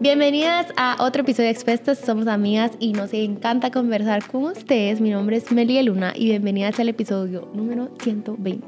[0.00, 1.98] Bienvenidas a otro episodio de Expuestas.
[1.98, 4.98] Somos amigas y nos encanta conversar con ustedes.
[4.98, 8.66] Mi nombre es Melia Luna y bienvenidas al episodio número 120.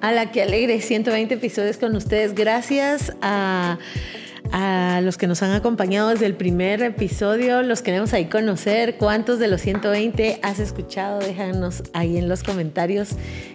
[0.00, 2.34] A la que alegre, 120 episodios con ustedes.
[2.34, 3.78] Gracias a
[4.52, 7.62] a los que nos han acompañado desde el primer episodio.
[7.62, 8.96] Los queremos ahí conocer.
[8.96, 11.20] ¿Cuántos de los 120 has escuchado?
[11.20, 13.10] Déjanos ahí en los comentarios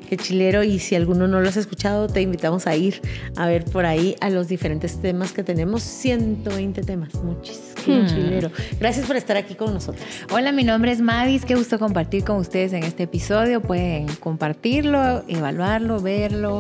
[0.09, 0.64] qué chilero.
[0.64, 3.02] Y si alguno no lo has escuchado, te invitamos a ir
[3.36, 5.84] a ver por ahí a los diferentes temas que tenemos.
[5.84, 7.73] 120 temas, muchísimo.
[7.86, 8.05] Hmm.
[8.07, 8.52] chilero.
[8.80, 10.05] Gracias por estar aquí con nosotros.
[10.31, 11.44] Hola, mi nombre es Madis.
[11.45, 13.62] Qué gusto compartir con ustedes en este episodio.
[13.62, 16.59] Pueden compartirlo, evaluarlo, verlo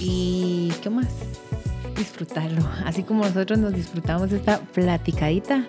[0.00, 1.06] y ¿qué más?
[1.96, 5.66] Disfrutarlo, así como nosotros nos disfrutamos esta platicadita.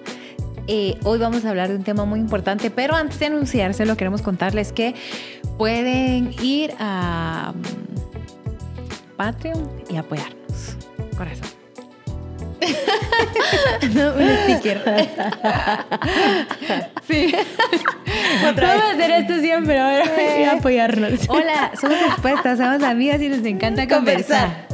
[0.68, 4.22] Eh, hoy vamos a hablar de un tema muy importante, pero antes de anunciárselo, queremos
[4.22, 4.96] contarles que
[5.58, 10.78] pueden ir a mm, Patreon y apoyarnos.
[11.18, 11.48] Corazón.
[13.96, 14.84] no, un sticker.
[17.08, 17.34] sí.
[18.50, 21.30] Otra Vamos a hacer esto siempre ahora y apoyarnos.
[21.30, 24.68] Hola, somos expuestas, somos amigas y nos encanta conversar.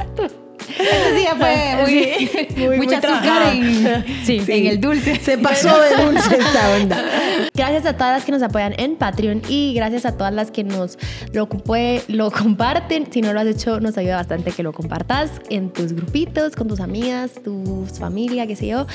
[0.78, 1.76] Ese día fue
[2.56, 5.16] muy, muy mucha azúcar en, sí, en el dulce.
[5.16, 7.04] Se pasó de dulce esta onda.
[7.54, 10.64] Gracias a todas las que nos apoyan en Patreon y gracias a todas las que
[10.64, 10.98] nos
[11.32, 11.48] lo,
[12.08, 13.06] lo comparten.
[13.12, 16.66] Si no lo has hecho, nos ayuda bastante que lo compartas en tus grupitos, con
[16.66, 18.86] tus amigas, tu familia, qué sé yo.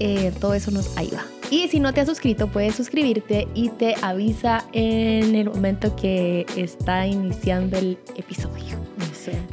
[0.00, 1.26] Eh, todo eso nos ayuda.
[1.50, 6.46] Y si no te has suscrito, puedes suscribirte y te avisa en el momento que
[6.56, 8.76] está iniciando el episodio.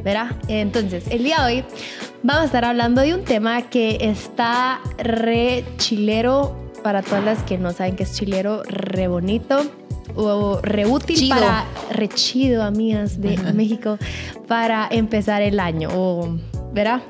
[0.04, 0.38] ¿Verá?
[0.48, 1.66] Entonces, el día de hoy
[2.22, 7.58] vamos a estar hablando de un tema que está re chilero para todas las que
[7.58, 9.66] no saben qué es chilero, re bonito
[10.16, 13.98] o re útil para re chido, amigas de México,
[14.48, 15.90] para empezar el año.
[15.94, 16.38] O,
[16.74, 17.02] ¿Verá?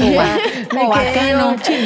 [0.00, 0.10] O,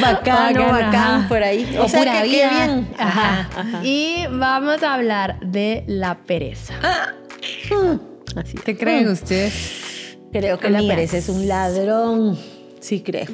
[0.01, 1.77] bacano, por ahí.
[1.79, 2.87] O, sea, que bien.
[2.97, 3.49] Ajá.
[3.83, 6.75] Y vamos a hablar de la pereza.
[6.81, 7.09] Ah.
[8.37, 10.17] Así ¿Qué creen ustedes?
[10.31, 12.37] Creo que la pereza es un ladrón.
[12.79, 13.25] Sí, creo.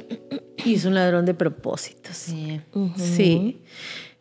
[0.66, 2.16] Y es un ladrón de propósitos.
[2.16, 2.62] Sí.
[2.96, 3.62] Sí.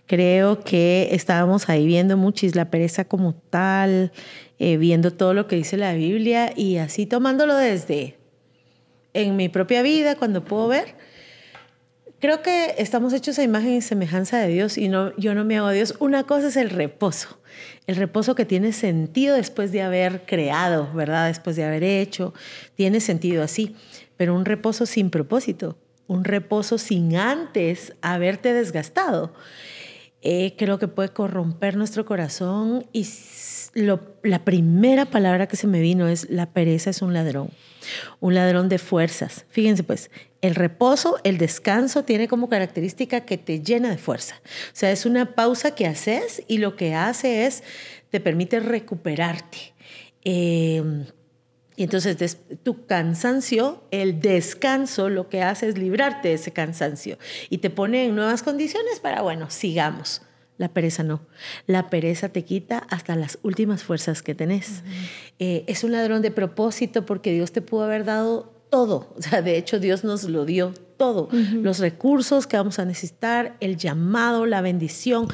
[0.06, 4.12] Creo que estábamos ahí viendo muchis la pereza como tal,
[4.58, 8.18] eh, viendo todo lo que dice la Biblia y así tomándolo desde
[9.14, 10.96] en mi propia vida, cuando puedo ver.
[12.22, 15.58] Creo que estamos hechos a imagen y semejanza de Dios y no, yo no me
[15.58, 15.96] hago a Dios.
[15.98, 17.40] Una cosa es el reposo,
[17.88, 21.26] el reposo que tiene sentido después de haber creado, ¿verdad?
[21.26, 22.32] Después de haber hecho,
[22.76, 23.74] tiene sentido así,
[24.16, 29.34] pero un reposo sin propósito, un reposo sin antes haberte desgastado,
[30.20, 33.04] eh, creo que puede corromper nuestro corazón y
[33.74, 37.50] la primera palabra que se me vino es la pereza es un ladrón,
[38.20, 39.44] un ladrón de fuerzas.
[39.48, 40.08] Fíjense pues,
[40.42, 44.42] el reposo, el descanso tiene como característica que te llena de fuerza.
[44.44, 47.62] O sea, es una pausa que haces y lo que hace es,
[48.10, 49.72] te permite recuperarte.
[50.24, 51.06] Em,
[51.76, 57.58] y entonces tu cansancio, el descanso, lo que hace es librarte de ese cansancio y
[57.58, 60.22] te pone en nuevas condiciones para, bueno, sigamos.
[60.58, 61.26] La pereza no.
[61.66, 64.82] La pereza te quita hasta las últimas fuerzas que tenés.
[65.38, 69.12] Eh, es un ladrón de propósito porque Dios te pudo haber dado todo.
[69.16, 71.28] O sea, de hecho, Dios nos lo dio todo.
[71.30, 75.28] Los recursos que vamos a necesitar, el llamado, la bendición.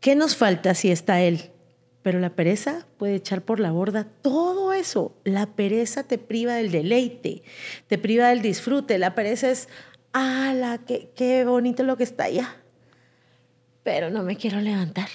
[0.00, 1.50] ¿Qué nos falta si está Él?
[2.02, 5.14] Pero la pereza puede echar por la borda todo eso.
[5.24, 7.42] La pereza te priva del deleite,
[7.86, 8.98] te priva del disfrute.
[8.98, 9.68] La pereza es,
[10.12, 10.78] ¡ala!
[10.86, 12.56] Qué, qué bonito lo que está allá!
[13.88, 15.08] pero no me quiero levantar.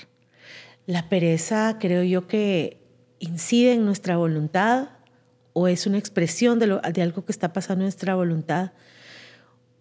[0.87, 2.81] La pereza creo yo que
[3.19, 4.89] incide en nuestra voluntad
[5.53, 8.71] o es una expresión de, de algo que está pasando en nuestra voluntad.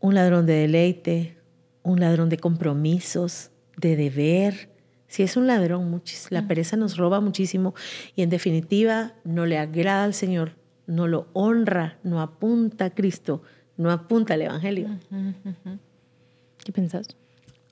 [0.00, 1.36] Un ladrón de deleite,
[1.82, 4.70] un ladrón de compromisos, de deber.
[5.08, 7.74] Si es un ladrón, muchis, la pereza nos roba muchísimo
[8.16, 10.56] y en definitiva no le agrada al Señor,
[10.86, 13.42] no lo honra, no apunta a Cristo,
[13.76, 14.88] no apunta al Evangelio.
[16.64, 17.08] ¿Qué pensás?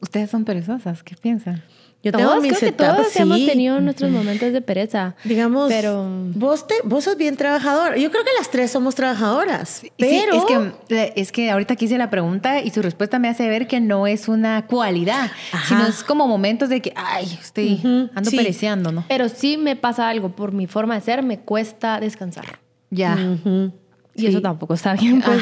[0.00, 1.62] Ustedes son perezosas, ¿qué piensan?
[2.02, 5.14] Yo tengo todos, mis creo que todos hemos tenido nuestros momentos de pereza.
[5.24, 6.02] Digamos, pero
[6.34, 7.96] vos, te, vos sos bien trabajador.
[7.96, 9.82] Yo creo que las tres somos trabajadoras.
[9.98, 10.44] Pero es,
[10.88, 14.06] que, es que ahorita quise la pregunta y su respuesta me hace ver que no
[14.06, 15.30] es una cualidad,
[15.68, 17.80] sino es como momentos de que, ay, estoy
[18.14, 19.04] ando pereceando, ¿no?
[19.06, 22.60] Pero sí me pasa algo por mi forma de ser, me cuesta descansar.
[22.88, 23.16] Ya.
[24.14, 25.40] Y eso tampoco está bien, pues,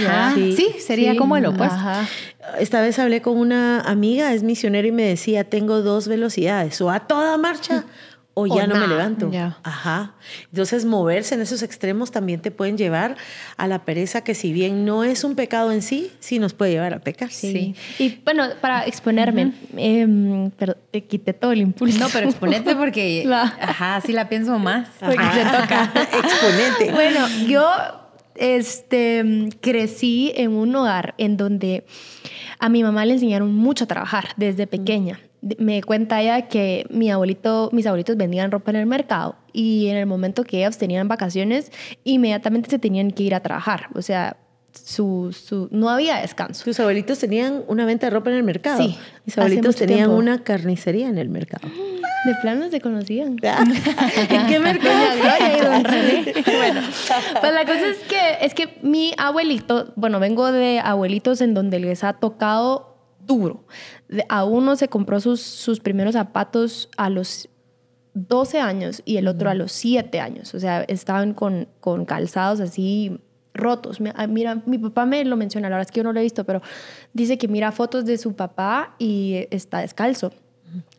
[0.57, 1.77] Sí, sería como el opuesto.
[2.59, 6.91] Esta vez hablé con una amiga, es misionera, y me decía, tengo dos velocidades, o
[6.91, 7.85] a toda marcha
[8.41, 8.87] o ya no me nada.
[8.93, 9.33] levanto.
[9.33, 9.59] Ya.
[9.65, 10.15] Ajá.
[10.53, 13.17] Entonces, moverse en esos extremos también te pueden llevar
[13.57, 16.71] a la pereza, que si bien no es un pecado en sí, sí nos puede
[16.71, 17.31] llevar a pecar.
[17.33, 17.75] Sí.
[17.99, 21.99] Y bueno, para exponerme, em, pero te quité todo el impulso.
[21.99, 24.89] No, pero exponete porque, La- ajá, sí la pienso más.
[25.01, 25.33] Ajá.
[25.33, 25.93] Te toca.
[26.19, 26.93] Exponente.
[26.93, 27.69] Bueno, yo
[28.39, 31.85] este, crecí en un hogar en donde
[32.59, 35.21] a mi mamá le enseñaron mucho a trabajar desde pequeña.
[35.59, 39.97] Me cuenta ella que mi abuelito, mis abuelitos vendían ropa en el mercado y en
[39.97, 41.71] el momento que ellos tenían vacaciones,
[42.03, 43.89] inmediatamente se tenían que ir a trabajar.
[43.95, 44.37] O sea,
[44.85, 46.65] su, su, no había descanso.
[46.65, 48.79] Tus abuelitos tenían una venta de ropa en el mercado.
[48.83, 50.17] Sí, Mis abuelitos tenían tiempo.
[50.17, 51.69] una carnicería en el mercado.
[52.25, 53.37] De plano se conocían.
[54.29, 54.99] ¿En qué mercado?
[56.59, 56.81] Bueno,
[57.41, 61.79] pues la cosa es que, es que mi abuelito, bueno, vengo de abuelitos en donde
[61.79, 62.97] les ha tocado
[63.27, 63.65] duro.
[64.29, 67.49] A uno se compró sus, sus primeros zapatos a los
[68.15, 70.55] 12 años y el otro a los 7 años.
[70.55, 73.21] O sea, estaban con, con calzados así
[73.59, 73.99] rotos.
[74.15, 76.23] Ah, Mira, mi papá me lo menciona, la verdad es que yo no lo he
[76.23, 76.63] visto, pero
[77.13, 80.33] dice que mira fotos de su papá y está descalzo.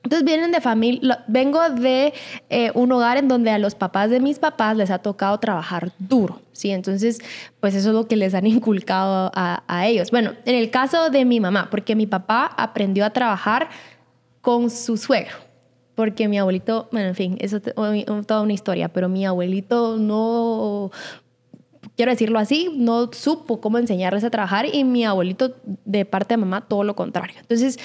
[0.03, 2.13] Entonces vienen de familia, vengo de
[2.49, 5.91] eh, un hogar en donde a los papás de mis papás les ha tocado trabajar
[5.99, 6.71] duro, ¿sí?
[6.71, 7.19] Entonces,
[7.59, 10.09] pues eso es lo que les han inculcado a, a ellos.
[10.11, 13.69] Bueno, en el caso de mi mamá, porque mi papá aprendió a trabajar
[14.41, 15.35] con su suegro,
[15.95, 17.73] porque mi abuelito, bueno, en fin, eso es
[18.25, 20.91] toda una historia, pero mi abuelito no
[21.99, 25.53] quiero decirlo así, no supo cómo enseñarles a trabajar y mi abuelito
[25.83, 27.35] de parte de mamá todo lo contrario.
[27.41, 27.77] Entonces,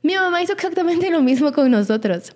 [0.00, 2.32] mi mamá hizo exactamente lo mismo con nosotros.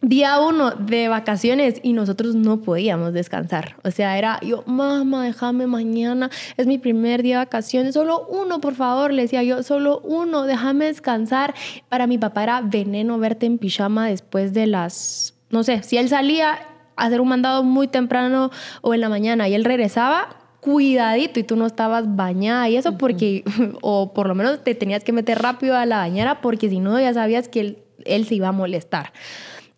[0.00, 3.76] Día uno de vacaciones y nosotros no podíamos descansar.
[3.84, 8.60] O sea, era yo, mamá, déjame mañana, es mi primer día de vacaciones, solo uno,
[8.60, 11.54] por favor, le decía yo, solo uno, déjame descansar.
[11.88, 16.08] Para mi papá era veneno verte en pijama después de las, no sé, si él
[16.08, 16.58] salía
[16.96, 18.50] a hacer un mandado muy temprano
[18.82, 22.98] o en la mañana y él regresaba, cuidadito y tú no estabas bañada y eso
[22.98, 23.42] porque,
[23.80, 27.00] o por lo menos te tenías que meter rápido a la bañera porque si no
[27.00, 29.12] ya sabías que él, él se iba a molestar.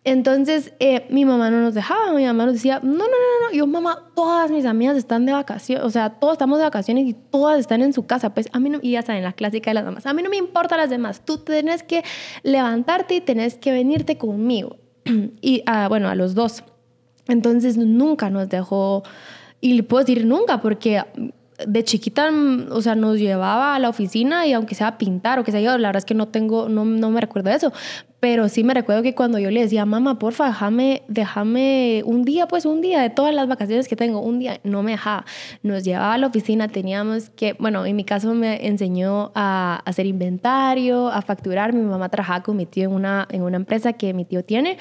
[0.03, 3.55] Entonces, eh, mi mamá no nos dejaba, mi mamá nos decía, no, no, no, no,
[3.55, 7.13] yo mamá, todas mis amigas están de vacaciones, o sea, todos estamos de vacaciones y
[7.13, 9.75] todas están en su casa, pues a mí no, y ya saben, la clásica de
[9.75, 12.03] las mamás, a mí no me importa las demás, tú tenés que
[12.41, 14.77] levantarte y tenés que venirte conmigo.
[15.41, 16.63] y ah, bueno, a los dos.
[17.27, 19.03] Entonces, nunca nos dejó,
[19.61, 21.01] y le puedo decir nunca, porque
[21.67, 22.31] de chiquita,
[22.71, 25.61] o sea, nos llevaba a la oficina y aunque sea a pintar o que sea
[25.61, 27.71] yo, la verdad es que no tengo, no, no me recuerdo eso,
[28.19, 32.47] pero sí me recuerdo que cuando yo le decía, mamá, porfa, déjame, déjame un día,
[32.47, 35.25] pues un día de todas las vacaciones que tengo, un día, no me dejaba.
[35.63, 40.05] Nos llevaba a la oficina, teníamos que, bueno, en mi caso me enseñó a hacer
[40.05, 41.73] inventario, a facturar.
[41.73, 44.77] Mi mamá trabajaba con mi tío en una, en una empresa que mi tío tiene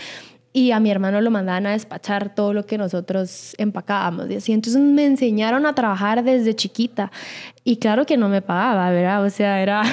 [0.53, 4.29] y a mi hermano lo mandaban a despachar todo lo que nosotros empacábamos.
[4.31, 7.13] Y así, entonces me enseñaron a trabajar desde chiquita.
[7.63, 9.25] Y claro que no me pagaba, ¿verdad?
[9.25, 9.83] O sea, era...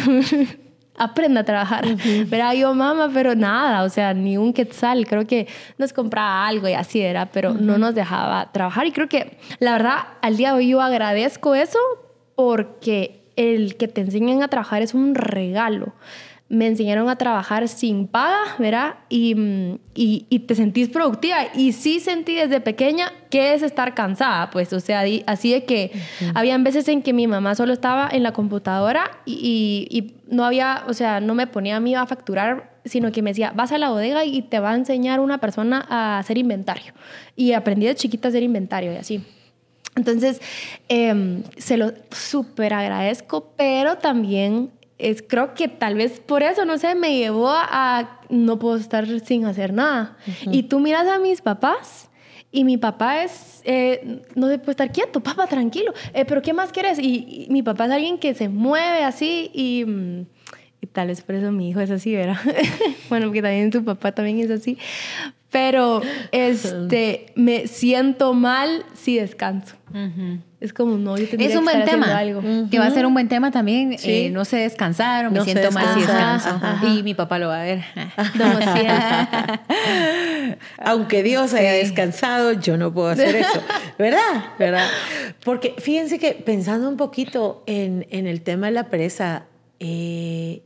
[0.97, 1.85] aprenda a trabajar.
[2.29, 5.05] Pero yo, mamá, pero nada, o sea, ni un quetzal.
[5.05, 8.87] Creo que nos compraba algo y así era, pero no nos dejaba trabajar.
[8.87, 11.79] Y creo que, la verdad, al día de hoy yo agradezco eso
[12.35, 15.93] porque el que te enseñen a trabajar es un regalo.
[16.49, 18.95] Me enseñaron a trabajar sin paga, ¿verdad?
[19.09, 21.39] Y, mm, y, y te sentís productiva.
[21.53, 25.65] Y sí sentí desde pequeña que es estar cansada, pues, o sea, di- así de
[25.65, 25.91] que
[26.35, 30.45] habían veces en que mi mamá solo estaba en la computadora y, y- y no
[30.45, 33.73] había, o sea, no me ponía a mí a facturar, sino que me decía, vas
[33.73, 36.93] a la bodega y te va a enseñar una persona a hacer inventario.
[37.35, 39.21] Y aprendí de chiquita a hacer inventario y así.
[39.97, 40.39] Entonces,
[40.87, 46.77] em, se lo súper agradezco, pero también es, creo que tal vez por eso, no
[46.77, 50.17] sé, me llevó a no puedo estar sin hacer nada.
[50.51, 52.09] Y tú miras a mis papás
[52.51, 56.53] y mi papá es, eh, no se puede estar quieto, papá, tranquilo, Eh, pero ¿qué
[56.53, 56.97] más quieres?
[56.99, 59.85] Y, y mi papá es alguien que se mueve así y...
[59.85, 60.25] mm,
[60.79, 62.37] y tal vez por eso mi hijo es así, ¿verdad?
[63.09, 64.77] bueno, porque también su papá también es así.
[65.49, 66.01] Pero
[66.31, 69.75] este, me siento mal si descanso.
[70.59, 72.69] Es como, no, yo tendría Es un que buen estar haciendo tema, algo.
[72.69, 73.97] que va a ser un buen tema también.
[73.97, 74.11] Sí.
[74.25, 76.49] eh, no sé descansar o me No siento mal si descanso.
[76.49, 76.87] ajá.
[76.87, 77.83] Y mi papá lo va a ver.
[78.37, 79.69] Como siempre.
[80.79, 83.61] Aunque Dios haya descansado, yo no puedo hacer eso.
[83.97, 84.45] ¿Verdad?
[84.59, 84.87] ¿Verdad?
[85.43, 89.45] Porque fíjense que pensando un poquito en, en el tema de la pereza,
[89.79, 90.63] eh,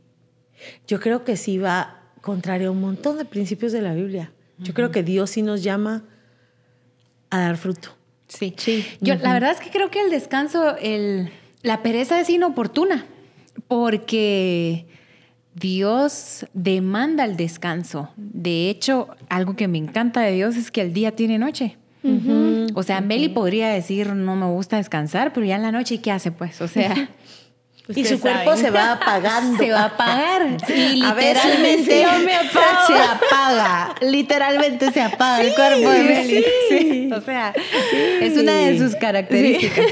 [0.86, 4.32] yo creo que sí va contrario a un montón de principios de la Biblia.
[4.58, 6.04] Yo creo que Dios sí nos llama
[7.30, 7.96] a dar fruto.
[8.38, 8.54] Sí.
[8.56, 8.86] Sí.
[9.00, 11.30] Yo, la verdad es que creo que el descanso, el,
[11.62, 13.06] la pereza es inoportuna,
[13.68, 14.86] porque
[15.54, 18.10] Dios demanda el descanso.
[18.16, 21.76] De hecho, algo que me encanta de Dios es que el día tiene noche.
[22.74, 26.10] O sea, Meli podría decir, no me gusta descansar, pero ya en la noche, ¿qué
[26.10, 26.60] hace pues?
[26.60, 27.10] O sea...
[27.94, 29.58] y su cuerpo se va apagando.
[29.62, 30.56] Se va a apagar.
[30.68, 31.84] Y literalmente
[32.86, 33.94] se apaga.
[34.00, 37.12] Literalmente se apaga el cuerpo de Meli.
[37.12, 37.52] O sea,
[38.20, 39.86] es una de sus características.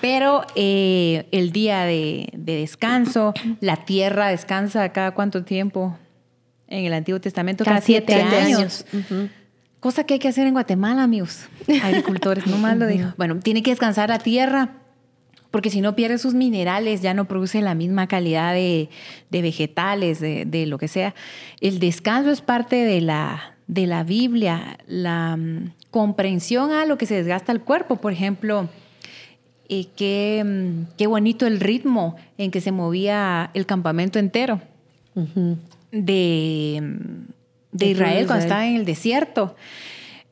[0.00, 5.96] Pero eh, el día de, descanso, la tierra descansa cada cuánto tiempo
[6.68, 8.84] en el Antiguo Testamento, cada, siete, años.
[9.80, 11.48] Cosa que hay que hacer en Guatemala, amigos,
[11.82, 13.14] agricultores, no más lo digo.
[13.16, 14.81] Bueno, tiene que descansar la tierra,
[15.52, 18.88] porque si no pierde sus minerales, ya no produce la misma calidad de,
[19.30, 21.14] vegetales, de, lo que sea.
[21.60, 27.06] El descanso es parte de la, de la Biblia, la mm, comprensión a lo que
[27.06, 27.96] se desgasta el cuerpo.
[27.96, 28.68] Por ejemplo,
[29.68, 34.60] eh, qué, mm, qué, bonito el ritmo en que se movía el campamento entero
[35.92, 36.82] de
[37.72, 39.56] de Israel, cuando estaba en el desierto.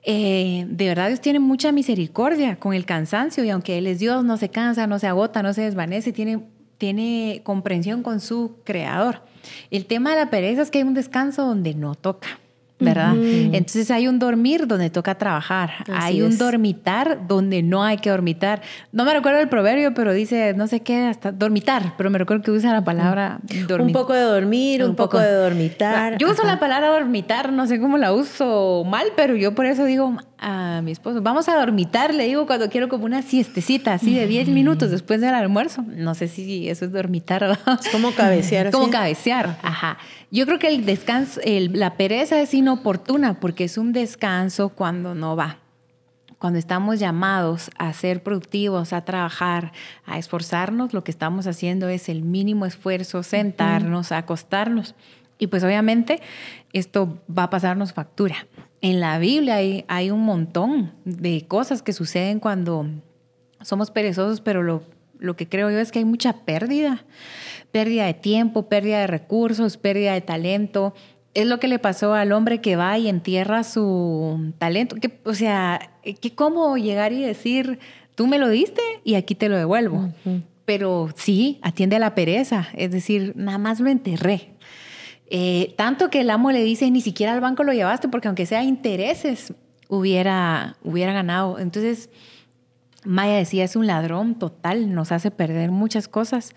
[0.02, 4.24] Eh, de verdad Dios tiene mucha misericordia con el cansancio y aunque Él es Dios,
[4.24, 6.40] no se cansa, no se agota, no se desvanece, tiene,
[6.78, 9.22] tiene comprensión con su creador.
[9.70, 12.40] El tema de la pereza es que hay un descanso donde no toca.
[12.80, 13.14] ¿Verdad?
[13.16, 18.62] Entonces hay un dormir donde toca trabajar, hay un dormitar donde no hay que dormitar.
[18.92, 22.42] No me recuerdo el proverbio, pero dice, no sé qué, hasta dormitar, pero me recuerdo
[22.42, 23.88] que usa la palabra dormir.
[23.88, 26.18] Un poco de dormir, un, poco, de dormitar.
[26.18, 29.84] Yo uso la palabra dormitar, no sé cómo la uso mal, pero yo por eso
[29.84, 34.14] digo a mi esposo, vamos a dormitar, le digo cuando quiero como una siestecita, así
[34.14, 35.84] de 10 minutos después del almuerzo.
[35.86, 37.58] No sé si eso es dormitar.
[37.80, 38.70] Es como cabecear.
[38.70, 39.98] Como cabecear, ajá.
[40.30, 45.34] Yo creo que el descanso, la pereza es inoportuna porque es un descanso cuando no
[45.34, 45.58] va.
[46.38, 49.72] Cuando estamos llamados a ser productivos, a trabajar,
[50.06, 54.94] a esforzarnos, lo que estamos haciendo es el mínimo esfuerzo, sentarnos, acostarnos.
[55.38, 56.20] Y pues obviamente
[56.72, 58.36] esto va a pasarnos factura.
[58.80, 62.86] En la Biblia hay, hay un montón de cosas que suceden cuando
[63.62, 64.82] somos perezosos, pero lo,
[65.18, 67.04] lo que creo yo es que hay mucha pérdida
[67.70, 70.94] pérdida de tiempo, pérdida de recursos, pérdida de talento.
[71.34, 74.96] Es lo que le pasó al hombre que va y entierra su talento.
[74.96, 77.78] Que, o sea, que cómo llegar y decir,
[78.14, 80.08] tú me lo diste y aquí te lo devuelvo.
[80.64, 84.50] Pero sí, atiende a la pereza, es decir, nada más lo enterré.
[85.32, 88.46] Eh, tanto que el amo le dice, ni siquiera al banco lo llevaste, porque aunque
[88.46, 89.54] sea intereses,
[89.88, 91.58] hubiera, hubiera ganado.
[91.58, 92.10] Entonces,
[93.04, 96.54] Maya decía, es un ladrón total, nos hace perder muchas cosas.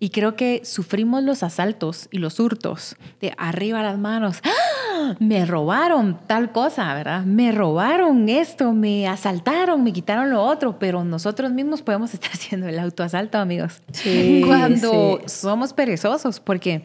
[0.00, 4.40] Y creo que sufrimos los asaltos y los hurtos de arriba las manos.
[4.44, 5.14] ¡Ah!
[5.18, 7.24] Me robaron tal cosa, ¿verdad?
[7.24, 12.68] Me robaron esto, me asaltaron, me quitaron lo otro, pero nosotros mismos podemos estar haciendo
[12.68, 13.82] el autoasalto, amigos.
[13.92, 16.84] Sí, Cuando somos perezosos, porque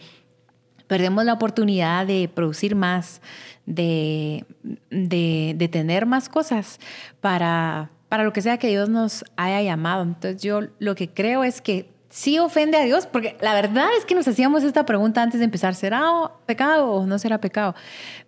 [0.87, 3.21] perdemos la oportunidad de producir más,
[3.65, 4.45] de,
[4.89, 6.79] de, de tener más cosas
[7.21, 10.03] para, para lo que sea que Dios nos haya llamado.
[10.03, 13.05] Entonces yo lo que creo es que sí ofende a Dios?
[13.05, 16.03] Porque la verdad es que nos hacíamos esta pregunta antes de empezar, ¿será
[16.45, 17.75] pecado o no será pecado?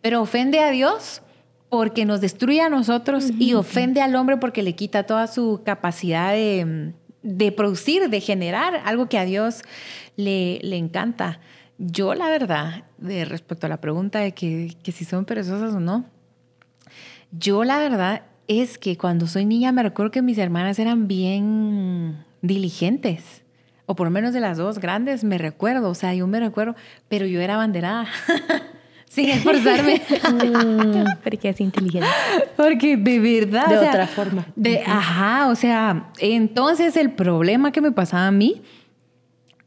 [0.01, 1.21] Pero ofende a Dios
[1.69, 6.33] porque nos destruye a nosotros y ofende al hombre porque le quita toda su capacidad
[6.33, 9.61] de, producir, de generar algo que a Dios
[10.17, 11.39] le, le encanta.
[11.77, 15.79] Yo la verdad, de respecto a la pregunta de que, que si son perezosas o
[15.79, 16.05] no,
[17.31, 22.25] yo la verdad es que cuando soy niña me recuerdo que mis hermanas eran bien
[22.41, 23.41] diligentes
[23.91, 26.75] o por lo menos de las dos grandes, me recuerdo, o sea, yo me recuerdo,
[27.09, 28.07] pero yo era abanderada.
[29.09, 30.01] sin esforzarme.
[31.23, 32.07] Porque es inteligente.
[32.55, 33.67] Porque de verdad.
[33.67, 34.45] De otra forma.
[34.55, 38.61] De, ajá, o sea, entonces el problema que me pasaba a mí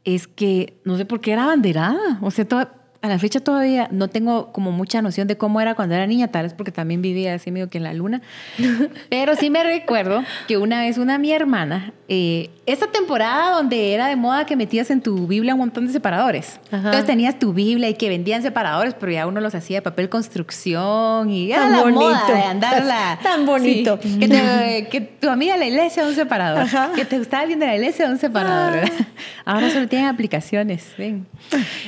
[0.03, 2.17] es que no sé por qué era abanderada.
[2.21, 2.73] O sea, toda,
[3.05, 6.27] a la fecha todavía no tengo como mucha noción de cómo era cuando era niña,
[6.29, 8.21] tal vez porque también vivía así medio que en la luna.
[9.09, 14.07] Pero sí me recuerdo que una vez una mi hermana, eh, esa temporada donde era
[14.07, 16.59] de moda que metías en tu Biblia un montón de separadores.
[16.71, 20.09] Entonces tenías tu Biblia y que vendían separadores, pero ya uno los hacía de papel
[20.09, 22.01] construcción y era la bonito.
[22.01, 23.19] moda de andarla.
[23.23, 23.99] Tan bonito.
[23.99, 26.67] que, tu amiga la iglesia un separador.
[26.95, 28.79] Que te gustaba viendo la iglesia un separador.
[28.85, 29.05] Ah.
[29.45, 30.93] Ahora solo tienen aplicaciones.
[30.97, 31.27] Ven.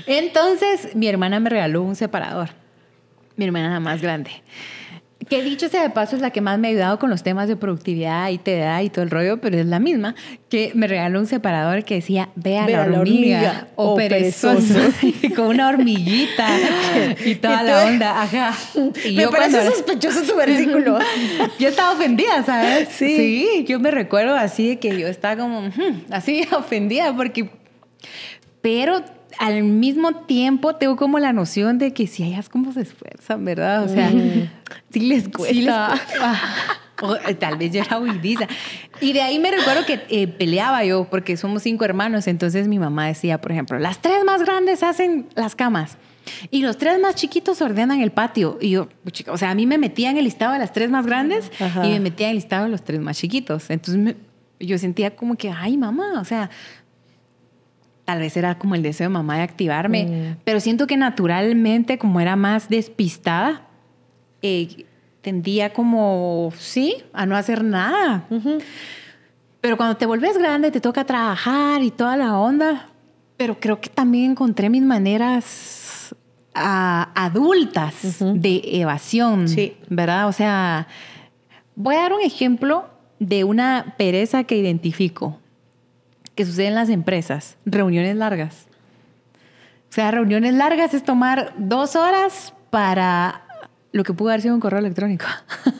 [0.05, 2.49] Entonces, mi hermana me regaló un separador.
[3.35, 4.31] Mi hermana más grande.
[5.29, 7.49] Que dicho sea de paso es la que más me ha ayudado con los temas
[7.49, 10.15] de productividad y da y todo el rollo, pero es la misma
[10.47, 14.79] que me regaló un separador que decía ve a, la, hormiga, o perezoso,
[15.35, 16.47] con una hormiguita
[17.25, 18.21] y toda la onda.
[18.21, 18.55] Ajá.
[19.05, 20.99] Y me parece sospechoso tu versículo.
[21.59, 22.89] yo estaba ofendida, ¿sabes?
[22.89, 23.17] Sí.
[23.17, 25.69] Sí, yo me recuerdo así de que yo estaba como
[26.09, 27.49] así ofendida porque
[28.61, 29.03] pero
[29.39, 33.83] al mismo tiempo tengo como la noción de que si ellas como se esfuerzan, ¿verdad?
[33.83, 34.11] O sea,
[34.89, 35.53] sí les cuesta.
[35.53, 36.37] Sí les cuesta.
[37.01, 38.47] O, eh, tal vez yo era huidiza.
[39.01, 42.27] Y de ahí me recuerdo que eh, peleaba yo, porque somos cinco hermanos.
[42.27, 45.97] Entonces mi mamá decía, por ejemplo, las tres más grandes hacen las camas.
[46.51, 48.57] Y los tres más chiquitos ordenan el patio.
[48.59, 48.89] Y yo,
[49.27, 51.87] o sea, a mí me metía en el listado de las tres más grandes y
[51.89, 53.69] me metía en el listado de los tres más chiquitos.
[53.69, 54.15] Entonces
[54.59, 56.49] yo sentía como que, ay, mamá, o sea,
[58.07, 60.37] tal vez era como el deseo de mamá de activarme, mm.
[60.45, 63.67] pero siento que naturalmente, como era más despistada,
[64.41, 64.85] eh,
[65.19, 68.23] tendía como, sí, a no hacer nada.
[69.59, 72.91] Pero cuando te vuelves grande, te toca trabajar y toda la onda,
[73.35, 76.15] pero creo que también encontré mis maneras
[76.53, 79.75] adultas de evasión, sí.
[79.89, 80.29] ¿verdad?
[80.29, 80.87] O sea,
[81.75, 82.85] voy a dar un ejemplo
[83.19, 85.41] de una pereza que identifico
[86.37, 88.67] que sucede en las empresas, reuniones largas.
[89.89, 93.41] O sea, reuniones largas es tomar dos horas para
[93.91, 95.25] lo que pudo haber sido un correo electrónico.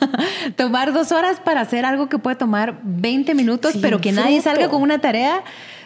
[0.56, 4.68] tomar dos horas para hacer algo que puede tomar 20 minutos, pero que nadie salga
[4.68, 5.44] con una tarea.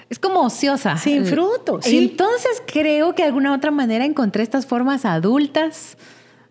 [0.09, 0.97] Es como ociosa.
[0.97, 1.81] Sin fruto.
[1.85, 5.99] Entonces creo que de alguna otra manera encontré estas formas adultas,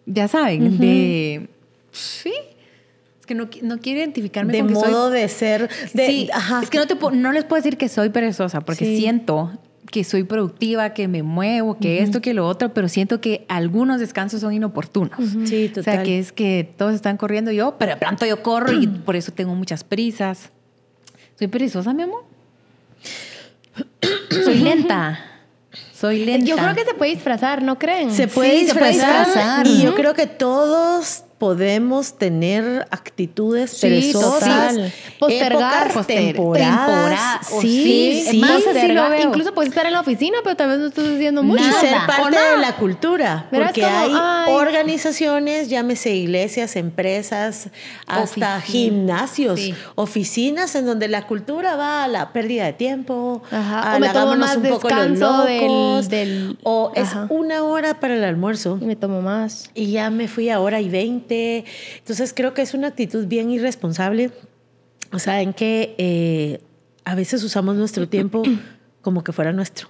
[0.05, 1.49] ya saben, de...
[1.91, 2.33] Sí,
[3.31, 5.69] que no, no quiero identificarme de modo de ser.
[5.95, 6.29] sí,
[6.61, 9.51] es que no, te, no les puedo decir que soy perezosa porque siento
[9.89, 13.99] que soy productiva, que me muevo, que esto, que lo otro, pero siento que algunos
[13.99, 15.19] descansos son inoportunos.
[15.45, 15.81] Sí, total.
[15.81, 18.87] O sea, que es que todos están corriendo yo, pero de pronto yo corro y
[18.87, 20.49] por eso tengo muchas prisas.
[21.37, 22.23] ¿Soy perezosa, mi amor?
[24.43, 25.19] soy lenta.
[25.93, 26.45] Soy lenta.
[26.45, 28.11] Yo creo que se puede disfrazar, ¿no creen?
[28.11, 34.93] Se puede, disfrazar, Y yo creo que todos podemos tener actitudes sí, perezosas, total.
[35.17, 35.91] postergar,
[37.59, 41.07] sí, sí, más lo incluso puedes estar en la oficina, pero tal vez no estás
[41.07, 41.63] haciendo mucho.
[41.63, 44.11] Y ser parte de la cultura, porque hay
[44.51, 47.69] organizaciones, llámese iglesias, empresas,
[48.05, 49.59] hasta gimnasios,
[49.95, 53.93] oficinas en donde la cultura va a la pérdida de tiempo, ajá.
[53.93, 58.13] a o me tomo más un poco los locos, del, o es una hora para
[58.13, 58.77] el almuerzo.
[58.79, 59.71] Y me tomo más.
[59.73, 64.31] Y ya me fui ahora y 20 entonces creo que es una actitud bien irresponsable.
[65.11, 66.61] O sea, en que eh,
[67.05, 68.43] a veces usamos nuestro tiempo
[69.01, 69.87] como que fuera nuestro.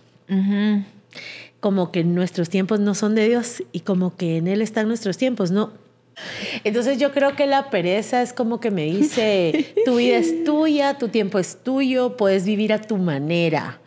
[1.60, 5.17] Como que nuestros tiempos no son de Dios y como que en Él están nuestros
[5.17, 5.71] tiempos, no.
[6.63, 10.97] Entonces yo creo que la pereza es como que me dice, tu vida es tuya,
[10.97, 13.80] tu tiempo es tuyo, puedes vivir a tu manera,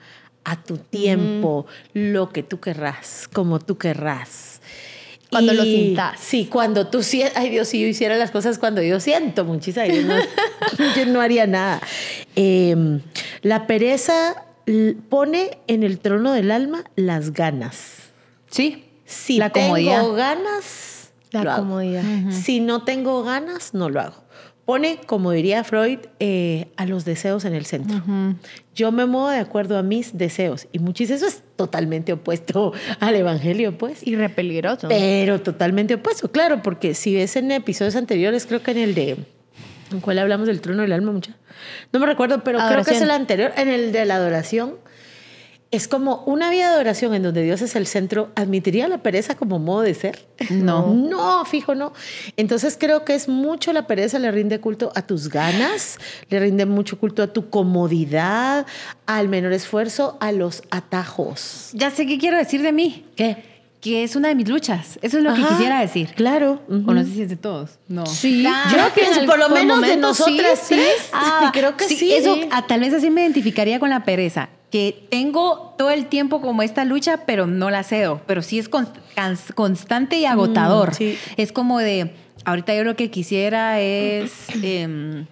[0.45, 4.54] a tu tiempo, lo que tú querrás, como tú querrás.
[5.35, 6.21] Cuando lo sientas.
[6.21, 7.37] Sí, cuando tú sientas.
[7.37, 9.89] Ay, Dios, si yo hiciera las cosas cuando yo siento, muchísimas.
[9.89, 10.15] Yo no,
[10.97, 11.81] yo no haría nada.
[12.37, 13.01] Em,
[13.43, 14.45] la pereza
[15.09, 18.11] pone en el trono del alma las ganas.
[18.51, 18.85] Sí.
[19.05, 22.03] Si la tengo ganas, la comodidad.
[22.31, 24.25] Si no tengo ganas, no lo hago
[24.65, 28.03] pone, como diría Freud, eh, a los deseos en el centro.
[28.75, 33.15] Yo me muevo de acuerdo a mis deseos y muchísimo eso es totalmente opuesto al
[33.15, 34.07] Evangelio, pues.
[34.07, 34.89] Y re peligroso.
[34.89, 39.17] Pero totalmente opuesto, claro, porque si ves en episodios anteriores, creo que en el de...
[39.93, 41.37] ¿En cuál hablamos del trono del alma mucha?
[41.93, 44.77] No me recuerdo, pero creo que es el anterior, en el de la adoración
[45.75, 49.35] es como una vida de adoración en donde Dios es el centro, ¿admitiría la pereza
[49.35, 50.25] como modo de ser?
[50.51, 50.95] No.
[50.95, 51.93] No, fijo, no.
[52.37, 55.99] Entonces creo que es mucho la pereza, le rinde culto a tus ganas,
[56.31, 58.67] le rinde mucho culto a tu comodidad,
[59.07, 61.71] al menor esfuerzo, a los atajos.
[61.73, 63.05] Ya sé qué quiero decir de mí.
[63.17, 63.55] ¿Qué?
[63.81, 64.99] que es una de mis luchas.
[65.03, 66.15] Eso es lo que quisiera decir.
[66.15, 66.63] Claro.
[66.71, 67.73] O no sé si es de todos.
[67.87, 68.07] No.
[68.07, 68.43] Sí.
[68.43, 70.81] Yo pienso, por lo menos de nosotras sí.
[71.13, 72.11] Ah, creo que sí.
[72.15, 76.41] Eso, ah, tal vez así me identificaría con la pereza que tengo todo el tiempo
[76.41, 80.91] como esta lucha, pero no la cedo, pero sí es constante y agotador.
[81.01, 82.13] Mm, es como de,
[82.45, 84.33] ahorita yo lo que quisiera es
[84.65, 85.27] em,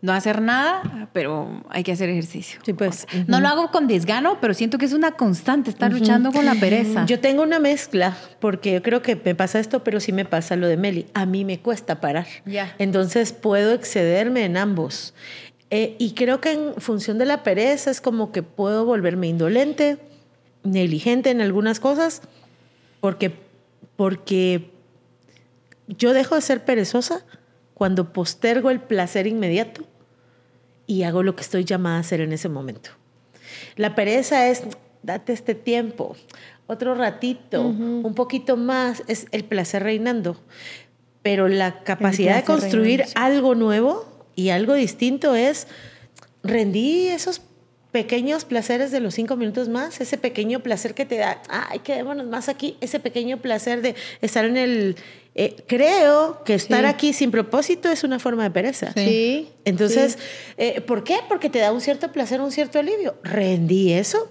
[0.00, 2.60] no hacer nada, pero hay que hacer ejercicio.
[2.64, 3.08] Sí, pues.
[3.26, 6.54] No lo hago con desgano, pero siento que es una constante estar luchando con la
[6.54, 7.06] pereza.
[7.06, 10.54] Yo tengo una mezcla, porque yo creo que me pasa esto, pero sí me pasa
[10.54, 11.06] lo de Meli.
[11.14, 12.28] A mí me cuesta parar.
[12.46, 12.76] Ya.
[12.78, 15.14] Entonces puedo excederme en ambos.
[15.70, 19.98] Eh, y creo que en función de la pereza es como que puedo volverme indolente,
[20.64, 22.22] negligente en algunas cosas,
[23.00, 23.32] porque,
[23.96, 24.70] porque
[25.86, 27.24] yo dejo de ser perezosa
[27.74, 29.84] cuando postergo el placer inmediato
[30.86, 32.90] y hago lo que estoy llamada a hacer en ese momento.
[33.76, 34.64] La pereza es,
[35.02, 36.16] date este tiempo,
[36.66, 40.36] otro ratito, un poquito más, es el placer reinando.
[41.22, 45.66] Pero la capacidad de construir algo nuevo y algo distinto es,
[46.42, 47.42] rendí esos
[47.92, 52.26] pequeños placeres de los cinco minutos más, ese pequeño placer que te da, ay, quedémonos
[52.26, 54.96] más aquí, ese pequeño placer de estar en el...
[55.36, 58.92] Eh, creo que estar aquí sin propósito es una forma de pereza.
[58.94, 59.48] Sí.
[59.64, 60.18] Entonces,
[60.56, 61.18] eh, ¿por qué?
[61.28, 63.14] Porque te da un cierto placer, un cierto alivio.
[63.22, 64.28] Rendí eso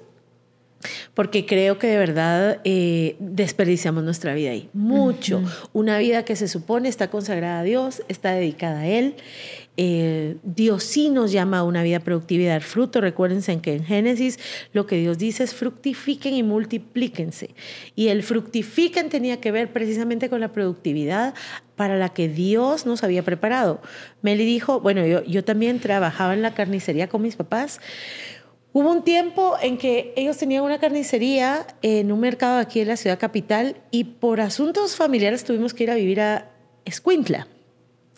[1.14, 5.44] porque creo que de verdad eh, desperdiciamos nuestra vida ahí, mucho.
[5.74, 9.16] Una vida que se supone está consagrada a Dios, está dedicada a Él.
[9.82, 13.00] Eh, Dios sí nos llama a una vida productiva y dar fruto.
[13.00, 14.38] Recuérdense que en Génesis
[14.74, 17.52] lo que Dios dice es fructifiquen y multiplíquense.
[17.96, 21.34] Y el fructifiquen tenía que ver precisamente con la productividad
[21.78, 23.82] para la que Dios nos había preparado.
[24.22, 27.80] Meli dijo, bueno, yo, yo también trabajaba en la carnicería con mis papás
[28.72, 32.98] Hubo un tiempo en que ellos tenían una carnicería en un mercado aquí en la
[32.98, 36.52] ciudad capital y por asuntos familiares tuvimos que ir a vivir a
[36.86, 37.48] Escuintla.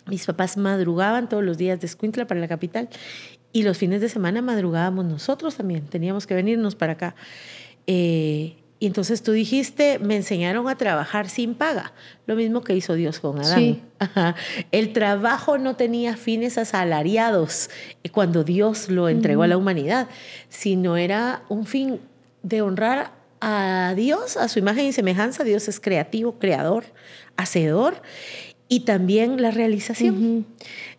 [0.06, 2.88] Mis papás madrugaban todos los días de Escuintla para la capital
[3.52, 5.84] y los fines de semana madrugábamos nosotros también.
[5.84, 7.14] Teníamos que venirnos para acá.
[7.86, 11.92] Eh, y entonces tú dijiste, me enseñaron a trabajar sin paga,
[12.26, 13.56] lo mismo que hizo Dios con Adán.
[13.56, 13.82] Sí.
[14.72, 17.70] El trabajo no tenía fines asalariados
[18.10, 20.08] cuando Dios lo entregó a la humanidad,
[20.48, 22.00] sino era un fin
[22.42, 25.44] de honrar a Dios, a su imagen y semejanza.
[25.44, 26.84] Dios es creativo, creador,
[27.36, 28.02] hacedor
[28.72, 30.46] y también la realización.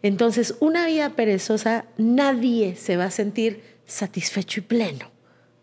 [0.04, 5.10] Entonces, una vida perezosa, nadie se va a sentir satisfecho y pleno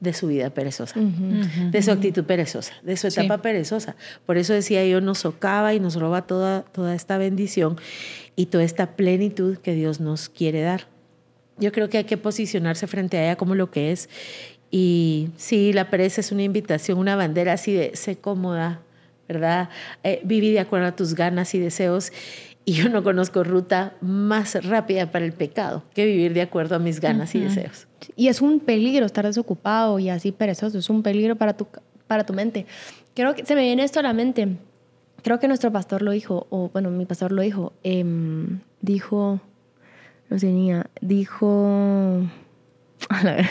[0.01, 3.95] de su vida perezosa, de su actitud perezosa, de su etapa perezosa.
[4.27, 7.79] Por eso decía yo, nos socava y nos roba toda, toda esta bendición
[8.35, 10.89] y toda esta plenitud que Dios nos quiere dar.
[11.59, 14.09] Yo creo que hay que posicionarse frente a ella como lo que es.
[14.73, 18.81] Y sí, la pereza es una invitación, una bandera así de sé cómoda,
[19.33, 19.69] ¿verdad?
[20.03, 22.13] Eh, viví de acuerdo a tus ganas y deseos.
[22.65, 26.79] Y yo no conozco ruta más rápida para el pecado que vivir de acuerdo a
[26.79, 27.87] mis ganas y deseos.
[28.17, 31.67] Y es un peligro estar desocupado y así perezoso, es un peligro para tu,
[32.07, 32.67] para tu mente.
[33.15, 34.57] Creo que se me viene esto a la mente.
[35.23, 37.73] Creo que nuestro pastor lo dijo, o bueno, mi pastor lo dijo.
[37.83, 39.41] Em, dijo,
[40.29, 42.27] no tenía, dijo...
[43.09, 43.47] A ver,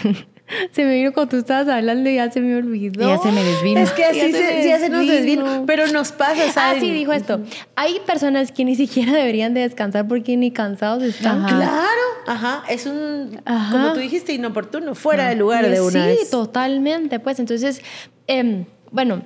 [0.72, 3.08] se me vino cuando tú estabas hablando y ya se me olvidó.
[3.08, 3.80] ya se me desvino.
[3.80, 5.64] Es que así se, ya se nos desvino.
[5.66, 6.78] Pero nos pasa, ¿sabes?
[6.78, 7.42] Ah, sí, dijo esto.
[7.76, 11.46] Hay personas que ni siquiera deberían de descansar porque ni cansados están.
[11.46, 12.02] Claro.
[12.28, 12.64] Ajá.
[12.70, 17.20] Es un, como tú dijiste, inoportuno, fuera de lugar de una Sí, totalmente.
[17.20, 17.82] Pues entonces,
[18.28, 19.24] eh, bueno,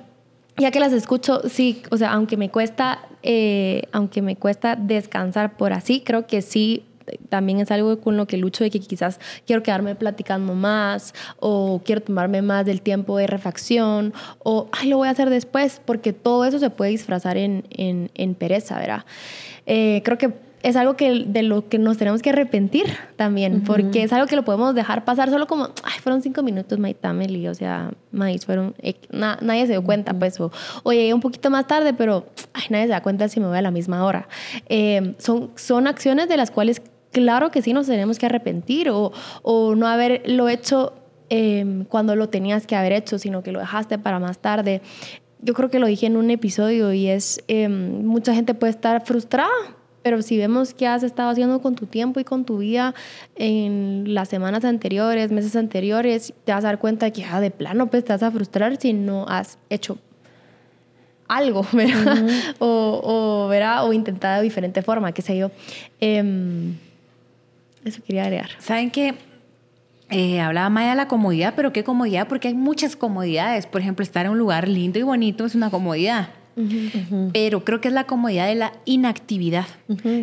[0.56, 5.56] ya que las escucho, sí, o sea, aunque me cuesta, eh, aunque me cuesta descansar
[5.56, 6.84] por así, creo que sí
[7.28, 11.80] también es algo con lo que lucho de que quizás quiero quedarme platicando más o
[11.84, 16.12] quiero tomarme más del tiempo de refacción o, ay, lo voy a hacer después, porque
[16.12, 19.04] todo eso se puede disfrazar en, en, en pereza, ¿verdad?
[19.66, 20.32] Eh, creo que
[20.64, 22.86] es algo que, de lo que nos tenemos que arrepentir
[23.16, 26.78] también, porque es algo que lo podemos dejar pasar solo como, ay, fueron cinco minutos,
[26.78, 30.50] my family, o sea, maíz, fueron, eh, nadie se dio cuenta, pues, o,
[30.90, 33.62] llegué un poquito más tarde, pero, ay, nadie se da cuenta si me voy a
[33.62, 34.26] la misma hora.
[34.70, 36.80] Eh, son, son acciones de las cuales
[37.14, 40.92] claro que sí nos tenemos que arrepentir o, o no haberlo hecho
[41.30, 44.82] em, cuando lo tenías que haber hecho, sino que lo dejaste para más tarde.
[45.40, 49.06] Yo creo que lo dije en un episodio y es, em, mucha gente puede estar
[49.06, 49.48] frustrada,
[50.02, 52.94] pero si vemos qué has estado haciendo con tu tiempo y con tu vida
[53.36, 57.50] en las semanas anteriores, meses anteriores, te vas a dar cuenta de que ah, de
[57.50, 59.98] plano pues te vas a frustrar si no has hecho
[61.28, 62.26] algo, ¿verdad?
[62.58, 63.86] o, o, ¿verdad?
[63.86, 65.50] o intentado de diferente forma, qué sé yo.
[66.00, 66.76] Em,
[67.84, 68.50] eso quería agregar.
[68.58, 69.14] ¿Saben qué?
[70.10, 72.28] Eh, hablaba Maya de la comodidad, pero ¿qué comodidad?
[72.28, 73.66] Porque hay muchas comodidades.
[73.66, 76.28] Por ejemplo, estar en un lugar lindo y bonito es una comodidad.
[77.32, 79.66] Pero creo que es la comodidad de la inactividad.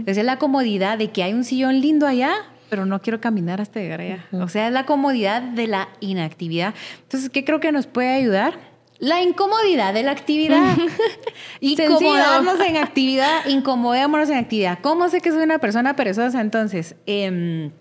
[0.05, 2.33] Es la comodidad de que hay un sillón lindo allá,
[2.69, 4.25] pero no quiero caminar hasta llegar allá.
[4.31, 6.73] O sea, es la comodidad de la inactividad.
[7.03, 8.70] Entonces, ¿qué creo que nos puede ayudar?
[9.01, 10.77] La incomodidad de la actividad.
[11.59, 14.77] Incomodarnos en actividad, incomodémonos en actividad.
[14.79, 16.95] ¿Cómo sé que soy una persona perezosa entonces?
[17.07, 17.71] Em,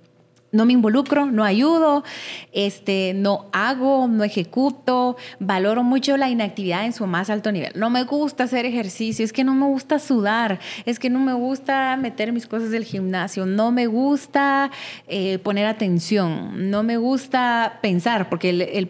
[0.51, 2.05] no me involucro, no ayudo,
[2.53, 7.73] este, no hago, no ejecuto, valoro mucho la inactividad en su más alto nivel.
[7.75, 11.35] No me gusta hacer ejercicio, es que no me gusta sudar, es que no me
[11.35, 14.71] gusta meter mis cosas del gimnasio, no me gusta
[15.07, 18.89] eh, poner atención, no me gusta pensar, porque el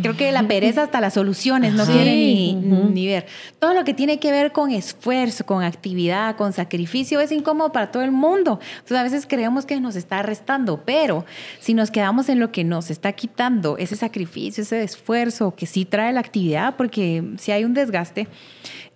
[0.00, 3.26] Creo que la pereza hasta las soluciones no quiere ni, ni, ver.
[3.58, 7.90] Todo lo que tiene que ver con esfuerzo, con actividad, con sacrificio es incómodo para
[7.90, 8.60] todo el mundo.
[8.74, 11.24] Entonces a veces creemos que nos está restando, pero
[11.60, 15.86] si nos quedamos en lo que nos está quitando, ese sacrificio, ese esfuerzo que sí
[15.86, 18.28] trae la actividad, porque si hay un desgaste,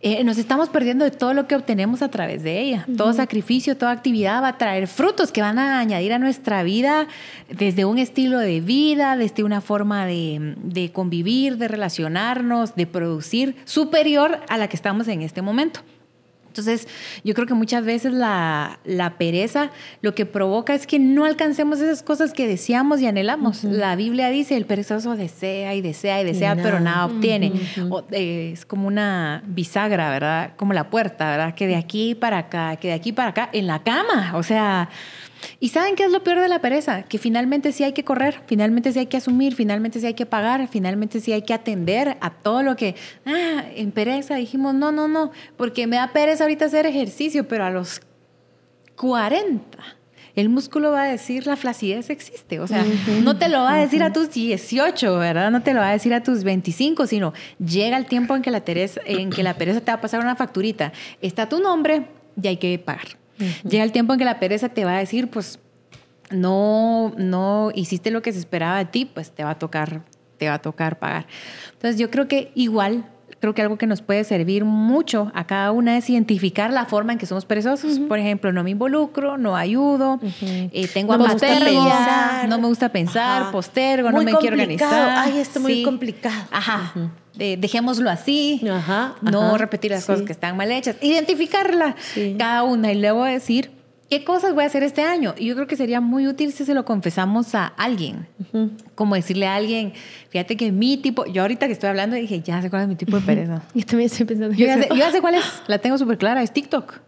[0.02, 2.86] eh, nos estamos perdiendo de todo lo que obtenemos a través de ella.
[2.96, 7.06] Todo sacrificio, toda actividad va a traer frutos que van a añadir a nuestra vida
[7.50, 13.56] desde un estilo de vida, desde una forma de, de convivir, de relacionarnos, de producir
[13.66, 15.80] superior a la que estamos en este momento.
[16.50, 16.88] Entonces,
[17.22, 18.78] yo creo que muchas veces la,
[19.18, 19.70] pereza
[20.02, 23.62] lo que provoca es que no alcancemos esas cosas que deseamos y anhelamos.
[23.62, 27.52] La Biblia dice, el perezoso desea y desea y desea, pero nada obtiene.
[28.10, 30.52] Eh, es como una bisagra, ¿verdad?
[30.56, 31.54] Como la puerta, ¿verdad?
[31.54, 34.32] Que de aquí para acá, que de aquí para acá, en la cama.
[34.34, 34.88] O sea,
[35.58, 37.02] ¿Y saben qué es lo peor de la pereza?
[37.02, 40.26] Que finalmente sí hay que correr, finalmente sí hay que asumir, finalmente sí hay que
[40.26, 42.94] pagar, finalmente sí hay que atender a todo lo que,
[43.26, 47.64] ah, en pereza dijimos, no, no, no, porque me da pereza ahorita hacer ejercicio, pero
[47.64, 48.00] a los
[48.96, 50.00] 40
[50.36, 52.60] el músculo va a decir la flacidez existe.
[52.60, 52.84] O sea,
[53.22, 55.50] no te lo va a decir a tus 18, ¿verdad?
[55.50, 58.50] No te lo va a decir a tus 25, sino llega el tiempo en que
[58.50, 58.62] la,
[59.06, 60.92] en que la pereza te va a pasar una facturita.
[61.20, 62.06] Está tu nombre
[62.40, 63.19] y hay que pagar.
[63.68, 65.58] Llega el tiempo en que la pereza te va a decir, pues,
[66.30, 70.02] no, no hiciste lo que se esperaba de ti, pues te va a tocar,
[70.38, 71.26] te va a tocar pagar.
[71.72, 73.04] Entonces yo creo que igual
[73.40, 77.12] creo que algo que nos puede servir mucho a cada una es identificar la forma
[77.12, 77.98] en que somos perezosos.
[77.98, 83.50] Por ejemplo, no me involucro, no ayudo, eh, tengo no pensar, no me gusta pensar,
[83.50, 85.18] postergo, no me quiero organizar.
[85.18, 86.44] Ay, esto es muy complicado.
[86.50, 86.92] Ajá.
[87.34, 88.60] Dejémoslo así,
[89.22, 91.96] no repetir las cosas que están mal hechas, identificarla
[92.38, 93.70] cada una y luego decir,
[94.10, 95.34] ¿qué cosas voy a hacer este año?
[95.38, 98.26] Y yo creo que sería muy útil si se lo confesamos a alguien.
[98.94, 99.92] Como decirle a alguien,
[100.30, 102.96] fíjate que mi tipo, yo ahorita que estoy hablando dije, ya sé cuál es mi
[102.96, 103.62] tipo de pereza.
[103.74, 104.54] Yo también estoy pensando.
[104.54, 107.00] Yo ya, sé, yo ya sé cuál es, la tengo súper clara, es TikTok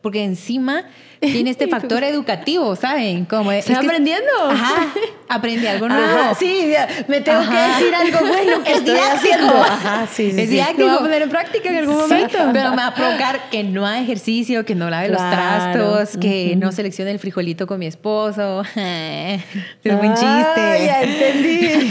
[0.00, 0.84] porque encima
[1.20, 3.24] tiene este factor educativo, ¿saben?
[3.24, 4.30] Como ¿Estoy aprendiendo?
[4.48, 4.86] Ajá,
[5.28, 6.34] aprendí algo nuevo.
[6.38, 6.72] sí,
[7.08, 9.56] me tengo que decir algo bueno que es estoy didáctico.
[9.56, 10.90] Ajá, sí, sí, es didáctico.
[10.90, 12.38] A poner en práctica en algún momento.
[12.52, 16.54] Pero me va a provocar que no haga ejercicio, que no lave los trastos, que
[16.56, 18.62] no seleccione el frijolito con mi esposo.
[18.74, 19.42] es
[19.84, 20.84] un chiste.
[20.84, 21.90] ya entendí.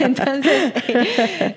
[0.00, 0.72] Entonces,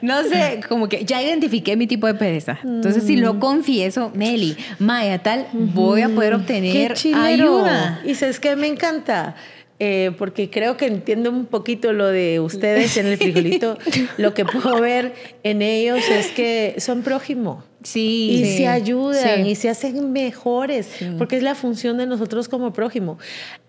[0.02, 2.60] no sé, como que ya identifiqué mi tipo de pereza.
[2.64, 4.58] Entonces, si lo confieso, Meli,
[4.98, 8.02] Maya, tal, voy a poder obtener ayuda.
[8.04, 9.36] Y sabes que me encanta.
[9.80, 13.78] Eh, porque creo que entiendo un poquito lo de ustedes en el frijolito.
[14.18, 17.64] lo que puedo ver en ellos es que son prójimo.
[17.88, 18.42] Sí.
[18.44, 23.18] Y se ayudan y se hacen mejores, porque es la función de nosotros como prójimo.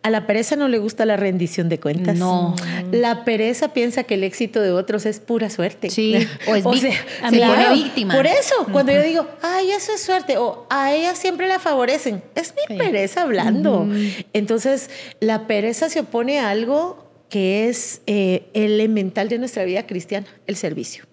[0.02, 2.16] A la pereza no le gusta la rendición de cuentas.
[2.16, 2.57] No.
[2.90, 5.88] La pereza piensa que el éxito de otros es pura suerte.
[5.90, 6.16] Sí.
[6.48, 6.64] O es
[7.31, 8.12] sea, víctima.
[8.12, 12.20] Por eso, cuando yo digo, ay, eso es suerte, o a ella siempre la favorecen,
[12.35, 13.88] es mi pereza hablando.
[14.33, 20.26] Entonces, la pereza se opone a algo que es eh, elemental de nuestra vida cristiana,
[20.48, 21.04] el servicio.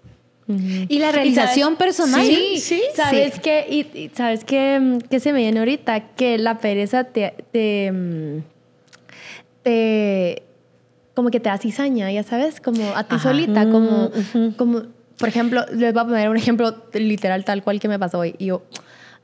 [0.48, 2.26] Y la realización personal.
[2.26, 2.82] Sí, sí.
[2.96, 3.66] ¿Sabes qué?
[3.70, 6.12] Y, ¿Sabes qué, mm, qué, se me viene ahorita?
[6.16, 8.44] Que la pereza te, te, mm,
[9.64, 10.44] te
[11.16, 14.12] como que te da cizaña, ya sabes, como a ti solita, como,
[14.58, 14.84] como,
[15.18, 18.36] por ejemplo, les voy a poner un ejemplo literal tal cual que me pasó hoy.
[18.38, 18.64] Y yo,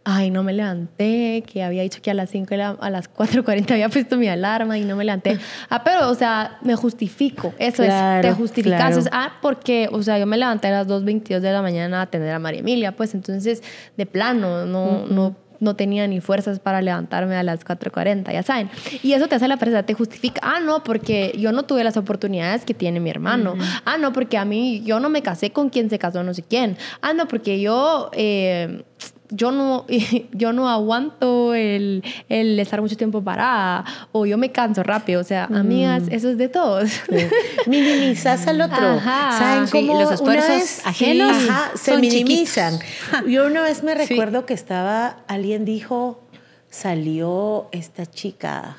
[0.03, 3.89] ay, no me levanté, que había dicho que a las 5 a las 4.40 había
[3.89, 5.37] puesto mi alarma y no me levanté.
[5.69, 7.53] Ah, pero, o sea, me justifico.
[7.59, 9.07] Eso es, te justificas.
[9.11, 12.33] ah, porque, o sea, yo me levanté a las 2.22 de la mañana a atender
[12.33, 13.61] a María Emilia, pues entonces,
[13.95, 18.69] de plano, no, no no tenía ni fuerzas para levantarme a las 4.40, ya saben.
[19.03, 21.97] Y eso te hace la pereza, te justifica, ah, no, porque yo no tuve las
[21.97, 23.53] oportunidades que tiene mi hermano.
[23.85, 26.41] Ah, no, porque a mí yo no me casé con quien se casó no sé
[26.41, 26.77] quién.
[27.01, 28.09] Ah, no, porque yo...
[28.13, 28.83] Eh,
[29.31, 29.85] yo no,
[30.31, 35.21] yo no aguanto el, el, estar mucho tiempo parada o yo me canso rápido.
[35.21, 36.91] O sea, amigas, eso es de todos.
[37.65, 38.99] Minimizas al otro.
[39.01, 41.35] ¿Saben cómo los esfuerzos ajenos
[41.75, 42.77] se minimizan?
[43.27, 46.21] Yo una vez me recuerdo que estaba, alguien dijo,
[46.69, 48.77] salió esta chica,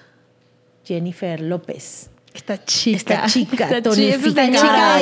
[0.84, 2.11] Jennifer López
[2.42, 2.96] esta chica.
[2.96, 4.96] Esta chica, esta chica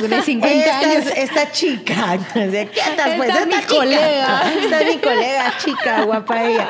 [0.00, 1.04] de, de 50 años.
[1.14, 2.18] Esta chica.
[2.34, 3.16] ¿Qué tal?
[3.16, 4.52] Pues esta, mi colega.
[4.60, 6.68] Esta es mi colega, chica, guapa ella.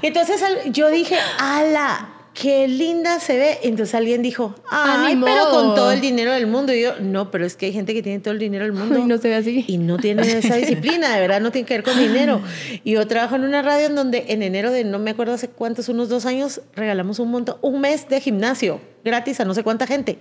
[0.00, 3.58] Entonces yo dije, ala, qué linda se ve.
[3.62, 6.72] Entonces alguien dijo, ay, pero con todo el dinero del mundo.
[6.74, 8.98] Y yo, no, pero es que hay gente que tiene todo el dinero del mundo.
[8.98, 9.64] Y no se ve así.
[9.66, 12.40] Y no tiene esa disciplina, de verdad, no tiene que ver con dinero.
[12.84, 15.48] Y yo trabajo en una radio en donde en enero de no me acuerdo hace
[15.48, 19.62] cuántos, unos dos años, regalamos un montón, un mes de gimnasio gratis a no sé
[19.62, 20.18] cuánta gente.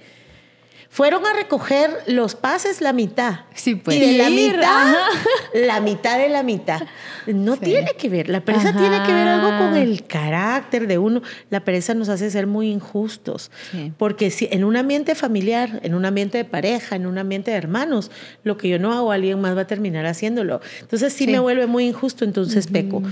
[0.95, 3.41] Fueron a recoger los pases la mitad.
[3.53, 3.97] Sí, pues.
[3.97, 4.95] Y de la mitad, ajá.
[5.53, 6.83] la mitad de la mitad.
[7.27, 8.29] No tiene que ver.
[8.29, 11.21] La pereza tiene que ver algo con el carácter de uno.
[11.49, 13.51] La pereza nos hace ser muy injustos.
[13.73, 13.91] Sí.
[13.97, 17.57] Porque si en un ambiente familiar, en un ambiente de pareja, en un ambiente de
[17.57, 18.09] hermanos,
[18.45, 20.61] lo que yo no hago, alguien más va a terminar haciéndolo.
[20.79, 21.31] Entonces sí, Sí.
[21.31, 23.03] me vuelve muy injusto, entonces peco.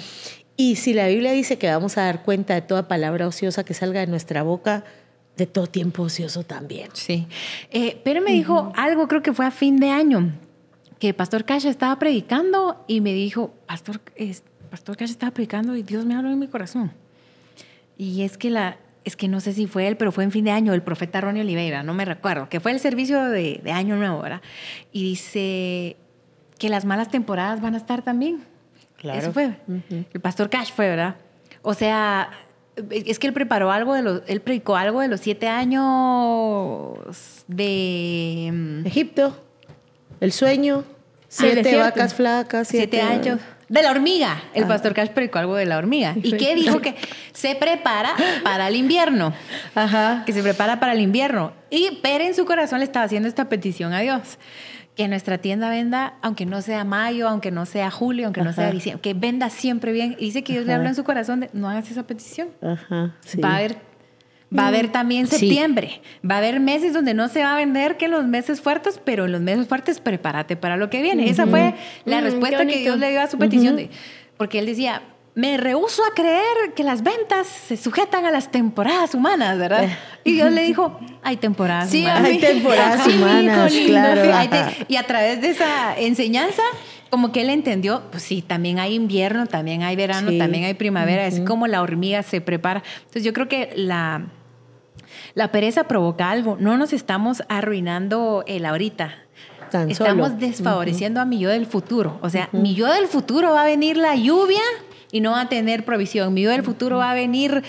[0.56, 3.74] Y si la Biblia dice que vamos a dar cuenta de toda palabra ociosa que
[3.74, 4.86] salga de nuestra boca,
[5.38, 6.90] de todo tiempo ocioso también.
[6.94, 7.28] Sí.
[7.72, 10.32] Eh, pero me dijo algo, creo que fue a fin de año,
[11.00, 14.02] que Pastor Cash estaba predicando y me dijo, Pastor,
[14.70, 16.92] Pastor Cash estaba predicando y Dios me habló en mi corazón.
[17.98, 20.46] Y es que la, es que no sé si fue él, pero fue en fin
[20.46, 23.72] de año, el profeta Ronnie Oliveira, no me recuerdo, que fue el servicio de, de
[23.72, 24.42] Año Nuevo, ¿verdad?
[24.92, 25.98] Y dice
[26.58, 28.46] que las malas temporadas van a estar también.
[28.98, 29.20] Claro.
[29.20, 29.58] Eso fue.
[30.14, 31.18] El pastor Cash fue, ¿verdad?
[31.62, 32.30] O sea,
[32.90, 36.98] es que él preparó algo de los, él predicó algo de los siete años
[37.48, 39.38] de mm, Egipto,
[40.20, 40.84] el sueño,
[41.28, 41.84] siete desierto.
[41.86, 43.40] vacas flacas, siete años.
[43.70, 44.44] De la hormiga.
[44.54, 44.68] El Ah.
[44.68, 46.14] pastor Cash predicó algo de la hormiga.
[46.22, 46.80] ¿Y qué dijo?
[46.80, 46.96] Que
[47.32, 49.34] se prepara para el invierno.
[49.74, 50.24] Ajá.
[50.26, 51.54] Que se prepara para el invierno.
[51.72, 54.38] Y pero en su corazón le estaba haciendo esta petición a Dios.
[54.96, 58.70] Que nuestra tienda venda, aunque no sea mayo, aunque no sea julio, aunque no sea
[58.72, 60.16] diciembre, que venda siempre bien.
[60.20, 60.78] Y dice que Dios le Ajá.
[60.78, 62.50] habló en su corazón de no hagas esa petición.
[62.62, 63.16] Ajá.
[63.22, 63.40] sí.
[63.42, 63.76] Va a haber,
[64.56, 65.38] va a haber también Sí.
[65.40, 66.02] septiembre.
[66.30, 69.26] Va a haber meses donde no se va a vender que los meses fuertes, pero
[69.26, 71.28] en los meses fuertes prepárate para lo que viene.
[71.28, 71.74] Esa fue
[72.06, 72.78] la Mm, respuesta que.
[72.78, 73.76] Dios le dio a su petición.
[73.76, 73.90] de-
[74.38, 75.02] porque él decía,
[75.36, 79.88] me rehuso a creer que las ventas se sujetan a las temporadas humanas, ¿verdad?
[80.24, 82.24] Y Dios le dijo, hay temporadas Sí, humanas.
[82.26, 84.22] Hay temporadas Sí, humanas, lindo, claro.
[84.70, 86.62] Sí, y a través de esa enseñanza,
[87.10, 91.26] como que él entendió, pues sí, también hay invierno, también hay verano, también hay primavera,
[91.26, 92.84] es como la hormiga se prepara.
[93.00, 94.28] Entonces yo creo que la,
[95.34, 99.16] la pereza provoca algo, no nos estamos arruinando el ahorita.
[99.72, 100.40] Tan Estamos solo.
[100.40, 102.20] desfavoreciendo a mi yo del futuro.
[102.22, 104.62] O sea, mi yo del futuro va a venir la lluvia
[105.14, 106.34] y no va a tener provisión.
[106.34, 107.64] Mi yo del futuro va a venir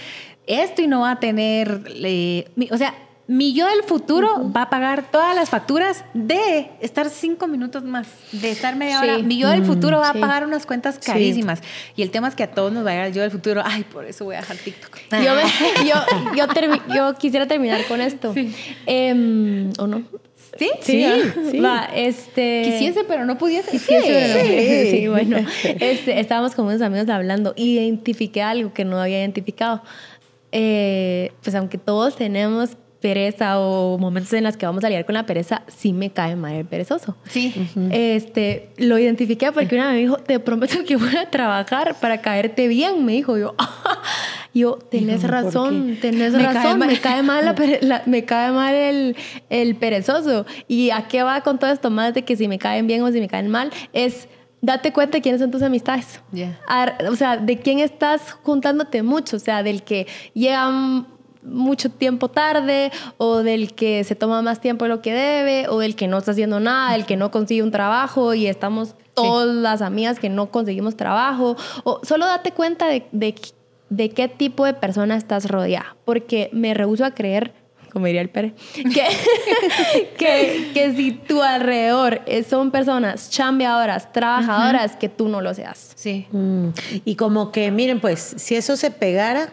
[0.48, 1.82] esto y no va a tener...
[1.86, 2.94] eh, mi- o sea,
[3.26, 8.06] mi yo del futuro va a pagar todas las facturas de estar cinco minutos más,
[8.32, 9.08] de estar media Sí.
[9.08, 9.18] hora.
[9.22, 10.18] Mi yo del futuro va sí.
[10.18, 11.62] a pagar unas cuentas carísimas.
[11.96, 13.62] Y el tema es que a todos nos va a llegar el yo del futuro.
[13.64, 14.98] Ay, por eso voy a dejar TikTok.
[15.12, 15.94] Yo, me- yo,
[16.36, 18.34] yo, termi- yo quisiera terminar con esto.
[18.34, 18.54] Sí.
[18.84, 20.02] Em, ¿O no?
[20.58, 20.70] ¿Sí?
[20.80, 21.06] Sí,
[21.50, 21.60] sí.
[21.60, 22.62] Va, este...
[22.64, 23.70] Quisiese, pero no pudiese.
[23.70, 24.48] Quisiese, pero no.
[24.48, 24.90] Sí.
[24.90, 25.36] Sí, bueno.
[25.80, 29.82] Este, estábamos con unos amigos hablando identifiqué algo que no había identificado.
[30.52, 35.14] Eh, pues aunque todos tenemos pereza o momentos en los que vamos a lidiar con
[35.14, 37.14] la pereza, sí me cae mal el perezoso.
[37.28, 37.52] Sí.
[37.90, 42.66] Este, lo identifiqué porque una me dijo, te prometo que voy a trabajar para caerte
[42.66, 43.54] bien, me dijo yo.
[44.54, 47.44] Yo, tenés Híjole, ¿por razón, tenés Me razón, me cae mal,
[47.82, 49.16] la me cae mal el,
[49.50, 50.46] el perezoso.
[50.68, 53.10] ¿Y a qué va con todo esto más de que si me caen bien o
[53.10, 53.70] si me caen mal?
[53.92, 54.28] Es
[54.62, 56.20] date cuenta de quiénes son tus amistades.
[56.32, 56.58] Ya.
[56.68, 60.70] Ar- O sea, de quién estás juntándote mucho, o sea, del que llega
[61.42, 65.78] mucho tiempo tarde o del que se toma más tiempo de lo que debe o
[65.78, 69.54] del que no está haciendo nada, del que no consigue un trabajo y estamos todas
[69.54, 71.56] las amigas que no conseguimos trabajo.
[71.84, 73.34] O solo date cuenta de, de,
[73.90, 77.52] de qué tipo de persona estás rodeada, porque me rehuso a creer
[77.92, 79.06] como diría el Pere, que,
[80.18, 85.92] que, que si tu alrededor son personas chambeadoras, trabajadoras, que tú no lo seas.
[85.94, 86.26] Sí.
[86.32, 86.70] Mm,
[87.04, 89.52] Y como que, miren, pues, si eso se pegara,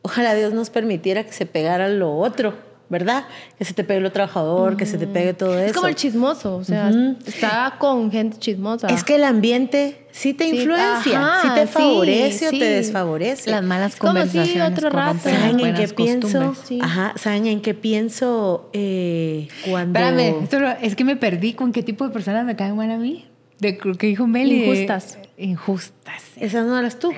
[0.00, 2.54] ojalá Dios nos permitiera que se pegara lo otro,
[2.88, 3.24] ¿verdad?
[3.58, 5.66] Que se te pegue lo trabajador, que se te pegue todo eso.
[5.66, 7.16] Es como el chismoso, o sea, Ujú.
[7.26, 8.86] está con gente chismosa.
[8.86, 12.58] Es que el ambiente sí te Sí, influencia, ajá, sí te sí, favorece o sí.
[12.58, 13.50] te desfavorece.
[13.50, 15.18] Las malas Es como si conversaciones otro rato.
[15.22, 16.54] ¿Saben en qué pienso?
[16.64, 16.78] Sí.
[16.82, 19.98] Ajá, ¿saben en qué pienso eh, cuando...
[19.98, 23.26] Espérame, es que me perdí con qué tipo de personas me caen mal a mí.
[23.58, 24.60] De lo que dijo Meli.
[24.60, 25.18] de- Injustas.
[25.38, 26.22] Injustas.
[26.36, 27.12] Esa no eras tú.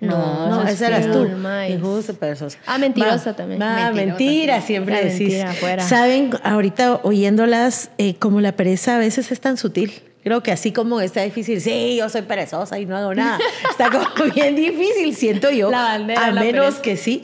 [0.00, 1.26] No, no, esa esa es eras tú.
[1.74, 2.58] Injusta, perezosa.
[2.66, 3.58] Ah, mentirosa Va, también.
[3.58, 4.66] Mentirosa, mentira, sí.
[4.68, 5.20] siempre La decís.
[5.20, 5.82] mentira afuera.
[5.82, 9.92] Saben, ahorita oyéndolas, eh, como la pereza a veces es tan sutil.
[10.22, 13.38] Creo que así como está difícil, sí, yo soy perezosa y no hago nada.
[13.70, 15.70] Está como bien difícil, siento yo.
[15.70, 16.82] La bandera a la menos pereza.
[16.82, 17.22] que sí.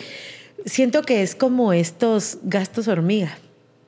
[0.64, 3.38] Siento que es como estos gastos hormiga,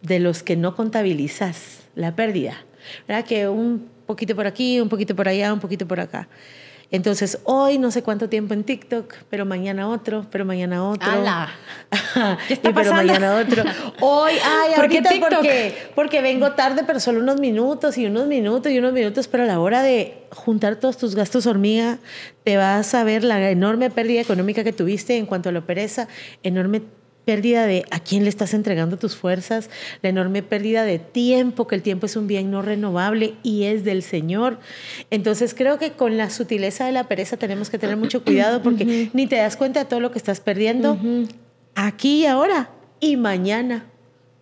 [0.03, 2.64] de los que no contabilizas la pérdida.
[3.07, 3.25] ¿Verdad?
[3.25, 6.29] Que un poquito por aquí, un poquito por allá, un poquito por acá.
[6.90, 11.11] Entonces, hoy no sé cuánto tiempo en TikTok, pero mañana otro, pero mañana otro.
[11.11, 11.51] ¡Hala!
[12.48, 13.12] ¿Qué está y pero pasando?
[13.12, 13.62] mañana otro.
[14.01, 15.35] Hoy, ay, ¿Por qué ahorita TikTok?
[15.35, 19.42] porque, porque vengo tarde, pero solo unos minutos y unos minutos y unos minutos, pero
[19.42, 21.98] a la hora de juntar todos tus gastos hormiga,
[22.44, 26.09] te vas a ver la enorme pérdida económica que tuviste en cuanto a la pereza,
[26.42, 26.81] enorme
[27.29, 29.68] pérdida de a quién le estás entregando tus fuerzas,
[30.01, 33.85] la enorme pérdida de tiempo, que el tiempo es un bien no renovable y es
[33.85, 34.59] del Señor.
[35.11, 39.11] Entonces creo que con la sutileza de la pereza tenemos que tener mucho cuidado porque
[39.12, 40.99] ni te das cuenta de todo lo que estás perdiendo
[41.74, 43.85] aquí y ahora y mañana.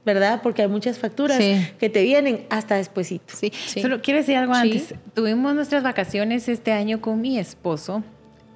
[0.05, 0.41] ¿verdad?
[0.41, 1.41] Porque hay muchas facturas
[1.81, 3.35] que te vienen hasta despuesito.
[3.35, 3.51] Sí.
[3.83, 4.95] Solo quiero decir algo antes.
[5.13, 8.05] Tuvimos nuestras vacaciones este año con mi esposo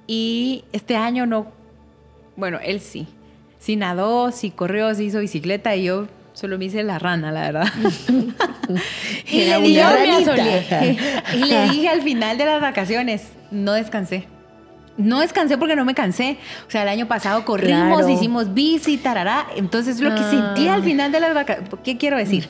[0.07, 1.51] y este año no,
[2.37, 3.05] bueno, él sí.
[3.61, 7.41] Sí nadó, sí corrió, sí hizo bicicleta y yo solo me hice la rana, la
[7.41, 7.67] verdad.
[9.31, 10.97] y, le dije,
[11.35, 14.25] y le dije al final de las vacaciones, no descansé
[14.97, 16.37] no descansé porque no me cansé.
[16.67, 19.47] O sea, el año pasado corrimos, hicimos bici, tarará.
[19.55, 22.47] Entonces, lo que sentí al final de las vacaciones, ¿qué quiero decir?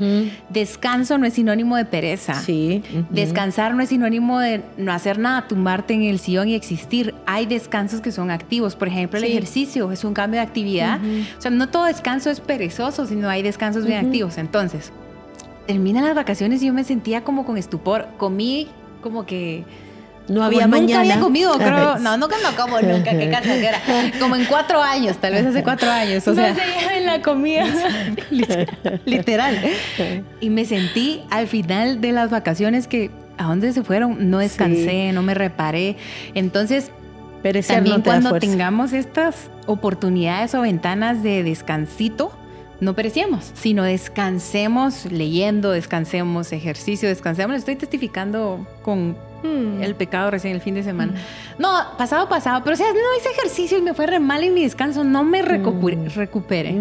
[0.49, 2.35] Descanso no es sinónimo de pereza.
[2.35, 2.83] Sí.
[3.09, 7.13] Descansar no es sinónimo de no hacer nada, tumbarte en el sillón y existir.
[7.25, 8.75] Hay descansos que son activos.
[8.75, 10.99] Por ejemplo, el ejercicio es un cambio de actividad.
[11.37, 14.37] O sea, no todo descanso es perezoso, sino hay descansos bien activos.
[14.37, 14.91] Entonces,
[15.67, 18.07] terminan las vacaciones y yo me sentía como con estupor.
[18.17, 18.67] Comí
[19.01, 19.63] como que
[20.27, 21.01] no había nunca mañana.
[21.01, 21.97] había comido, creo.
[21.99, 23.81] No, nunca no como nunca, qué era.
[24.19, 26.27] Como en cuatro años, tal vez hace cuatro años.
[26.27, 27.65] O sea, se en la comida.
[29.05, 29.59] literal.
[30.39, 34.29] Y me sentí al final de las vacaciones que, ¿a dónde se fueron?
[34.29, 35.97] No descansé, no me reparé.
[36.33, 36.91] Entonces,
[37.67, 42.31] también cuando tengamos estas oportunidades o ventanas de descansito,
[42.79, 47.55] no perecemos, sino descansemos leyendo, descansemos ejercicio, descansemos.
[47.55, 49.81] Estoy testificando con Hmm.
[49.81, 51.13] El pecado recién el fin de semana.
[51.13, 51.61] Hmm.
[51.61, 52.61] No, pasado, pasado.
[52.63, 55.03] Pero o sea, no hice ejercicio y me fue re mal en mi descanso.
[55.03, 55.97] No me recupere.
[55.97, 56.07] Hmm.
[56.07, 56.71] recupere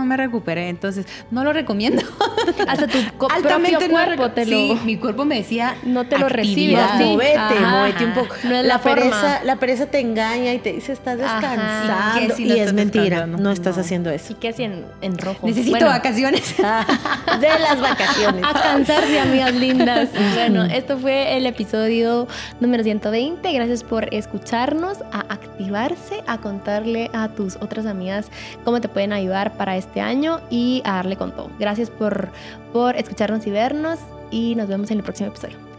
[0.00, 2.02] no me recuperé, entonces no lo recomiendo.
[2.66, 2.98] Hasta tu
[3.28, 4.56] Altamente cuerpo te lo...
[4.56, 6.80] Sí, mi cuerpo me decía no te lo recibe.
[6.98, 8.34] Movete, movete un poco.
[8.44, 12.72] No es la, pereza, la pereza te engaña y te dice estás descansando y, es
[12.72, 14.32] mentira, no estás haciendo eso.
[14.32, 15.46] ¿Y qué hacen en rojo?
[15.46, 16.56] Necesito vacaciones.
[17.40, 18.44] de las vacaciones.
[18.44, 20.08] A cansarse, amigas lindas.
[20.34, 22.26] bueno, esto fue el episodio
[22.60, 23.52] número 120.
[23.52, 28.30] Gracias por escucharnos, a activarse, a contarle a tus otras amigas
[28.64, 31.50] cómo te pueden ayudar para este este año y a darle con todo.
[31.58, 32.28] Gracias por,
[32.72, 33.98] por escucharnos y vernos
[34.30, 35.69] y nos vemos en el próximo episodio.